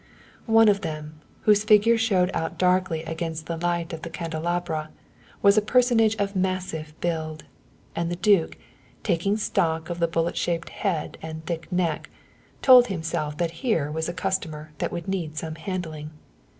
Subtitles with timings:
[0.47, 4.89] One of them, whose figure showed out darkly against the light of the candelabra,
[5.43, 7.43] was a personage of massive build,
[7.95, 8.57] and the duke,
[9.03, 12.09] taking stock of the bullet shaped head and thick neck,
[12.63, 16.09] told himself that here was a customer that would need some handling.